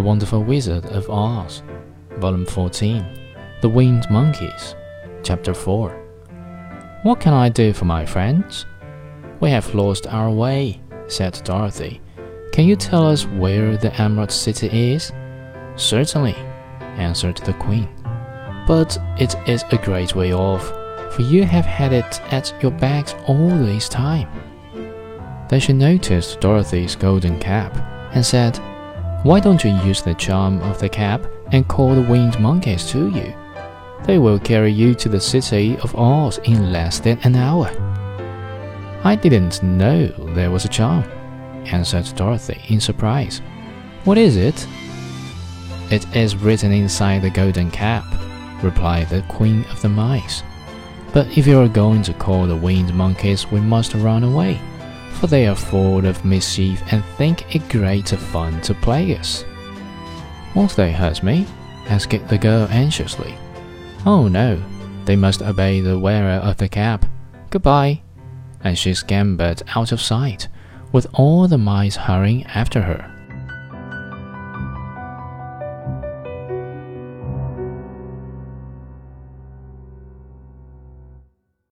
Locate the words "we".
9.40-9.50, 53.50-53.60